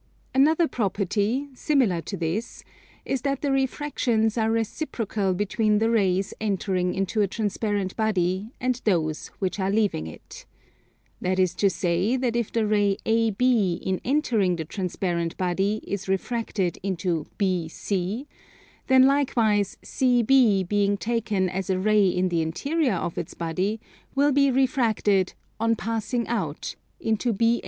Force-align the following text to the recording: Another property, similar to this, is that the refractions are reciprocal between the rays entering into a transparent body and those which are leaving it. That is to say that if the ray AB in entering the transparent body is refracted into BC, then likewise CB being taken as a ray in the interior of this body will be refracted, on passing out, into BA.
Another 0.33 0.67
property, 0.67 1.47
similar 1.53 2.01
to 2.01 2.17
this, 2.17 2.63
is 3.05 3.21
that 3.21 3.41
the 3.43 3.51
refractions 3.51 4.35
are 4.35 4.49
reciprocal 4.49 5.35
between 5.35 5.77
the 5.77 5.91
rays 5.91 6.33
entering 6.41 6.95
into 6.95 7.21
a 7.21 7.27
transparent 7.27 7.95
body 7.95 8.49
and 8.59 8.81
those 8.83 9.27
which 9.37 9.59
are 9.59 9.69
leaving 9.69 10.07
it. 10.07 10.47
That 11.21 11.37
is 11.37 11.53
to 11.53 11.69
say 11.69 12.17
that 12.17 12.35
if 12.35 12.51
the 12.51 12.65
ray 12.65 12.97
AB 13.05 13.73
in 13.73 14.01
entering 14.03 14.55
the 14.55 14.65
transparent 14.65 15.37
body 15.37 15.81
is 15.85 16.07
refracted 16.09 16.79
into 16.81 17.27
BC, 17.37 18.25
then 18.87 19.05
likewise 19.05 19.77
CB 19.83 20.67
being 20.67 20.97
taken 20.97 21.47
as 21.47 21.69
a 21.69 21.77
ray 21.77 22.07
in 22.07 22.29
the 22.29 22.41
interior 22.41 22.95
of 22.95 23.13
this 23.13 23.35
body 23.35 23.79
will 24.15 24.31
be 24.31 24.49
refracted, 24.49 25.35
on 25.59 25.75
passing 25.75 26.27
out, 26.27 26.75
into 26.99 27.31
BA. 27.33 27.59